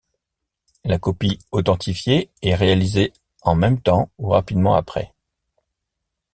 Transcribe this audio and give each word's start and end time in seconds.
La 0.83 0.97
copie 0.97 1.37
authentifiée 1.51 2.31
est 2.41 2.55
réalisée 2.55 3.13
en 3.43 3.53
même 3.53 3.79
temps 3.79 4.09
ou 4.17 4.29
rapidement 4.29 4.73
après. 4.73 5.13